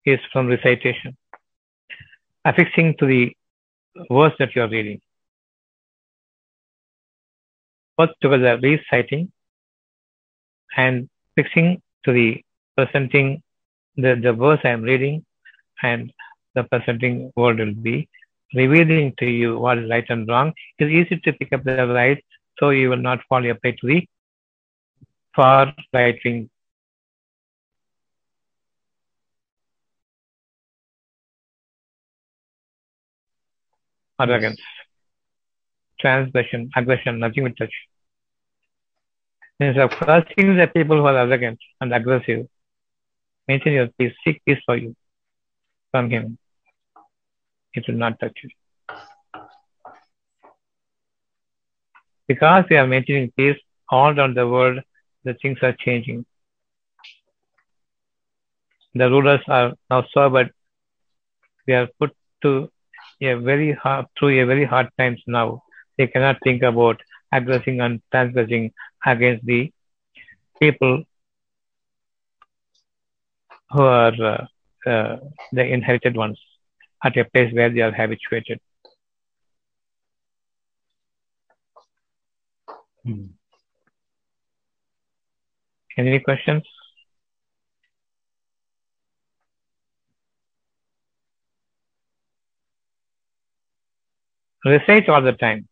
[0.06, 1.16] is from recitation,
[2.44, 3.32] affixing to the
[4.12, 5.00] verse that you are reading.
[7.98, 9.32] Both together, reciting
[10.76, 12.44] and fixing to the
[12.76, 13.42] presenting
[13.96, 15.26] the, the verse I am reading
[15.82, 16.12] and
[16.58, 17.98] the presenting word will be
[18.54, 20.54] revealing to you what is right and wrong.
[20.80, 22.24] It's easy to pick up the right,
[22.60, 24.08] so you will not fall prey to the
[25.36, 26.50] far right wing.
[34.20, 34.62] Arrogance,
[36.00, 37.76] transgression, aggression, nothing will touch.
[39.60, 42.48] Instead of cursing the people who are arrogant and aggressive,
[43.48, 44.96] maintain your peace, seek peace for you
[45.92, 46.38] from him.
[47.78, 48.50] It will not touch you.
[52.28, 53.60] Because we are maintaining peace
[53.90, 54.80] all around the world,
[55.24, 56.26] the things are changing.
[58.96, 60.52] The rulers are now sobered.
[61.68, 62.70] They are put to
[63.22, 65.62] a very hard through a very hard times now.
[66.00, 67.00] They cannot think about
[67.32, 68.72] aggressing and transgressing
[69.06, 69.72] against the
[70.60, 71.04] people
[73.72, 74.46] who are uh,
[74.90, 75.18] uh,
[75.52, 76.40] the inherited ones
[77.04, 78.60] at a place where they are habituated.
[83.04, 83.26] Hmm.
[85.98, 86.64] Any questions?
[94.66, 95.68] Recite all the time.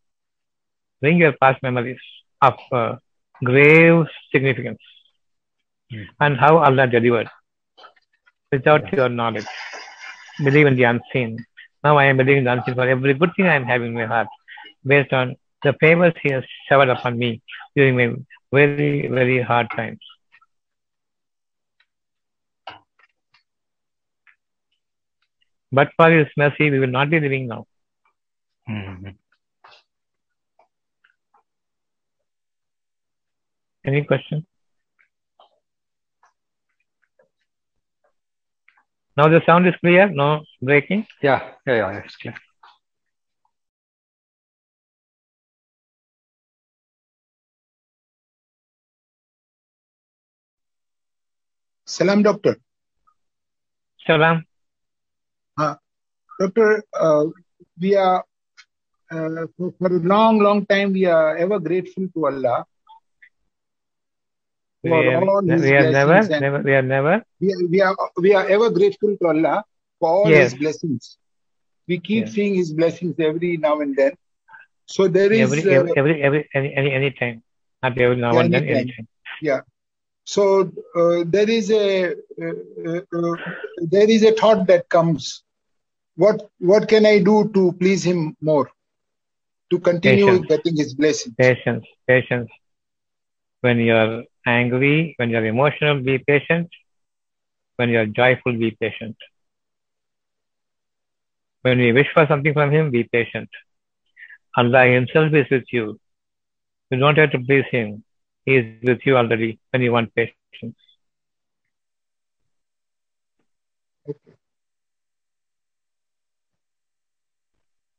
[1.01, 1.99] Bring your past memories
[2.41, 2.95] of uh,
[3.43, 4.79] grave significance
[5.91, 6.03] Hmm.
[6.19, 7.29] and how Allah delivered
[8.51, 9.45] without your knowledge.
[10.43, 11.45] Believe in the unseen.
[11.83, 13.93] Now I am believing in the unseen for every good thing I am having in
[13.93, 14.27] my heart
[14.85, 17.41] based on the favors He has showered upon me
[17.75, 18.15] during my
[18.51, 19.99] very, very hard times.
[25.71, 27.65] But for His mercy, we will not be living now.
[28.67, 29.09] Hmm.
[33.85, 34.45] Any question?
[39.17, 41.07] Now the sound is clear, no breaking.
[41.21, 42.35] Yeah, yeah, yeah, it's clear.
[51.85, 52.57] Salam, doctor.
[54.05, 54.43] Salam.
[56.39, 57.25] Doctor, uh,
[57.79, 58.25] we are
[59.11, 62.65] uh, for, for a long, long time we are ever grateful to Allah
[64.85, 67.23] We for are, all His we are never, never, we are never.
[67.41, 69.63] we, are, we are we are ever grateful to Allah
[69.99, 70.43] for all Yes.
[70.43, 71.17] His blessings.
[71.87, 72.33] We keep Yes.
[72.35, 74.13] seeing His blessings every now and then.
[74.87, 77.43] So there is Every, uh, every, every, every, any, any, any time.
[77.83, 79.07] Not every now Yeah, and then, anytime.
[79.07, 79.07] anytime.
[80.25, 82.57] so uh, there is a uh,
[82.87, 83.35] uh, uh,
[83.93, 85.43] there is a thought that comes.
[86.15, 88.69] What what can I do to please Him more?
[89.71, 90.45] To continue Patience.
[90.45, 91.35] getting His blessings.
[91.37, 92.49] Patience, patience.
[93.61, 96.69] When you are angry, when you are emotional, be patient.
[97.77, 99.15] When you are joyful, be patient.
[101.63, 103.49] When we wish for something from Him, be patient.
[104.55, 105.99] Allah Himself is with you.
[106.91, 108.03] You don't have to please Him.
[108.45, 110.75] He is with you already when you want patience.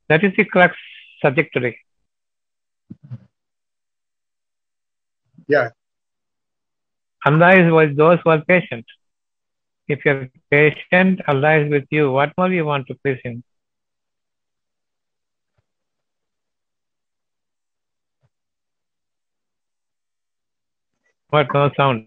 [0.08, 0.76] That is the crux
[1.20, 1.78] subject today.
[5.48, 5.70] Yeah.
[7.26, 8.84] Allah is with those who are patient.
[9.88, 12.10] If you're patient, Allah is with you.
[12.12, 13.42] What more you want to please Him?
[21.30, 22.06] What no sound?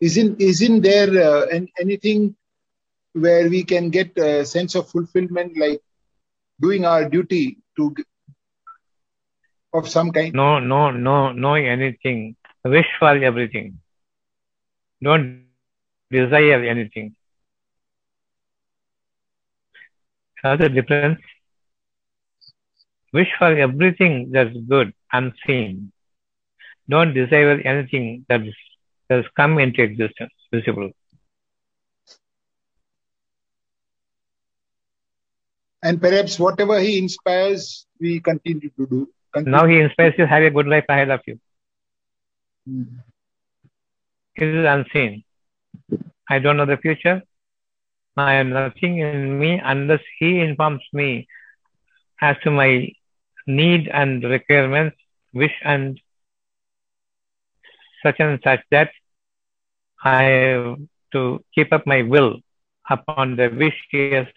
[0.00, 2.36] isn't isn't there uh, an, anything
[3.12, 5.80] where we can get a sense of fulfillment like
[6.60, 7.94] doing our duty to
[9.74, 12.36] of some kind No, no, no, no anything.
[12.64, 13.80] Wish for everything.
[15.02, 15.46] Don't
[16.10, 17.14] desire anything.
[20.42, 21.20] How's the difference?
[23.12, 25.92] Wish for everything that's good, unseen.
[26.88, 28.42] Don't desire anything that
[29.10, 30.90] has come into existence, visible.
[35.82, 39.56] and perhaps whatever he inspires we continue to do Continue.
[39.56, 41.38] Now he inspires you, have a good life ahead of you.
[42.68, 42.86] Mm.
[44.38, 45.24] It is unseen.
[46.30, 47.22] I don't know the future.
[48.16, 51.26] I have nothing in me unless he informs me
[52.20, 52.88] as to my
[53.48, 54.96] need and requirements,
[55.34, 56.00] wish and
[58.04, 58.92] such and such that
[60.04, 60.76] I have
[61.14, 62.38] to keep up my will
[62.88, 64.28] upon the wish he has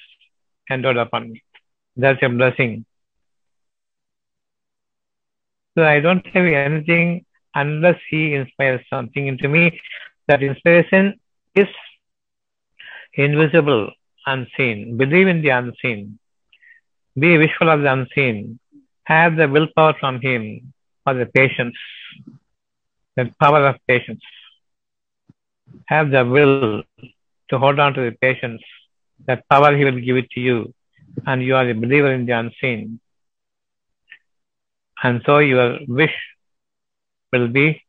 [0.71, 1.43] endowed upon me.
[1.95, 2.85] That's a blessing.
[5.77, 7.25] So I don't have anything
[7.55, 9.79] unless he inspires something into me.
[10.27, 11.19] That inspiration
[11.55, 11.67] is
[13.13, 13.91] invisible,
[14.25, 14.97] unseen.
[14.97, 16.19] Believe in the unseen.
[17.17, 18.59] Be wishful of the unseen.
[19.03, 20.73] Have the willpower from him
[21.03, 21.75] for the patience,
[23.15, 24.21] the power of patience.
[25.87, 26.83] Have the will
[27.49, 28.61] to hold on to the patience.
[29.27, 30.73] That power he will give it to you.
[31.25, 32.99] And you are a believer in the unseen.
[35.03, 36.13] And so your wish
[37.31, 37.81] will be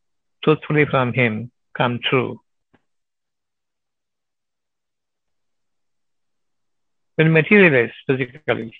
[0.43, 2.39] truthfully from him come true.
[7.17, 8.73] Will materialize physically.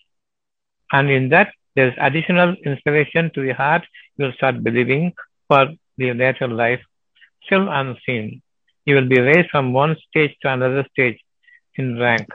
[0.91, 3.83] And in that, there's additional inspiration to the heart.
[4.17, 5.13] You'll start believing
[5.47, 6.81] for the later life,
[7.45, 8.41] still unseen.
[8.85, 11.19] You will be raised from one stage to another stage
[11.75, 12.27] in rank.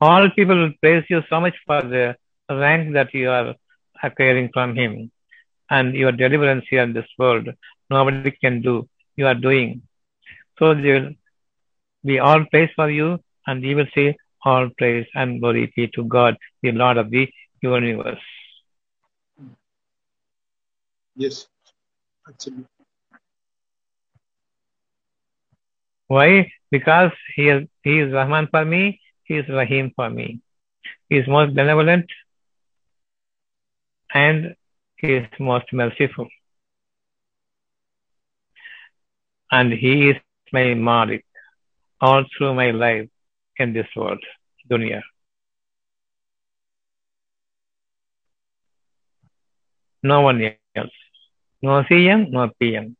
[0.00, 2.16] All people will praise you so much for the
[2.56, 3.54] rank that you are
[4.02, 5.10] acquiring from him
[5.70, 7.48] and your deliverance here in this world.
[7.90, 8.88] Nobody can do.
[9.16, 9.82] You are doing.
[10.58, 11.10] So they will
[12.04, 16.04] be all praise for you and you will say all praise and glory be to
[16.04, 17.28] God, the Lord of the
[17.62, 18.18] universe.
[21.16, 21.46] Yes.
[22.26, 22.64] Absolutely.
[26.06, 26.50] Why?
[26.70, 30.40] Because he is, he is Rahman for me, he is Rahim for me.
[31.08, 32.06] He is most benevolent
[34.14, 34.54] and
[34.96, 36.28] he is most merciful.
[39.50, 40.16] And he is
[40.52, 41.24] my Malik
[42.00, 43.08] all through my life
[43.56, 44.22] in this world,
[44.70, 45.02] dunya.
[50.02, 50.42] No one
[50.74, 50.90] else.
[51.62, 52.96] No CM, no PM.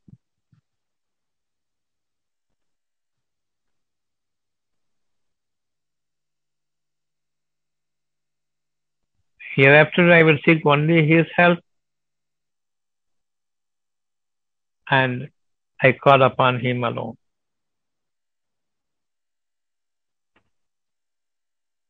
[9.55, 11.59] Hereafter I will seek only his help
[14.89, 15.29] and
[15.83, 17.17] I call upon him alone.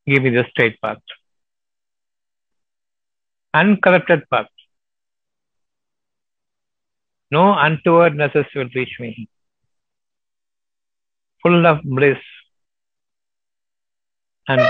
[0.07, 0.99] Give me the straight path.
[3.53, 4.47] Uncorrupted path.
[7.31, 9.29] No untowardnesses will reach me.
[11.43, 12.19] Full of bliss
[14.49, 14.63] and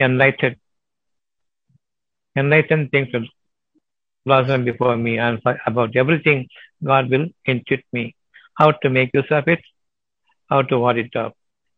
[0.00, 0.56] enlightened
[2.36, 3.26] enlightened things will
[4.24, 6.46] blossom before me and about everything
[6.84, 8.14] God will intuit me
[8.54, 9.60] how to make use of it,
[10.48, 11.34] how to ward it up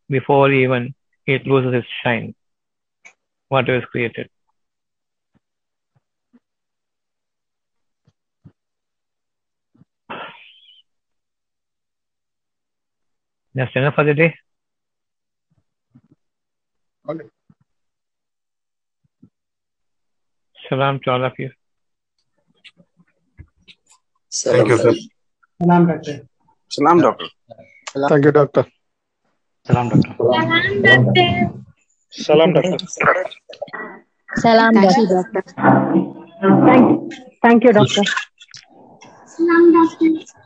[0.08, 0.94] before even
[1.26, 2.34] it loses its shine,
[3.48, 4.28] what was created.
[13.54, 14.34] That's enough for the day.
[17.04, 17.31] Right.
[20.68, 21.50] Salam to all of you.
[24.30, 24.94] Thank you, sir.
[25.60, 26.28] Salam, Doctor.
[26.68, 27.26] Salam, doctor.
[28.08, 28.66] Thank you, doctor.
[29.66, 30.14] Salam, doctor.
[32.10, 32.78] Salam, doctor.
[34.36, 35.32] Salam, Thank you, doctor.
[35.32, 35.44] doctor.
[36.66, 38.02] Thank, thank you, doctor.
[39.26, 40.41] Salam, doctor.